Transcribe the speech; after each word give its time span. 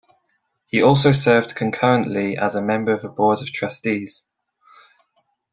He 0.65 0.81
also 0.81 1.11
served 1.11 1.53
concurrently 1.53 2.35
as 2.35 2.55
a 2.55 2.61
member 2.63 2.91
of 2.91 3.03
the 3.03 3.07
Board 3.07 3.37
of 3.39 3.53
Trustees. 3.53 4.25